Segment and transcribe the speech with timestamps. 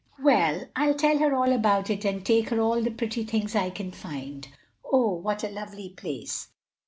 [0.19, 3.69] "Well, I'll tell her all about it and take her all the pretty things I
[3.69, 4.47] can find.
[4.83, 6.47] Oh, what a lovely place!"